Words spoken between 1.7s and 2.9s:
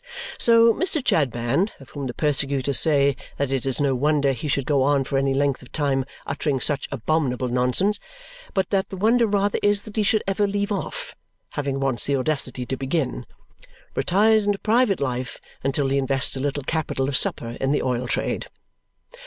of whom the persecutors